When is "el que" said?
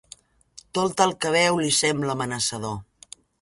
1.05-1.33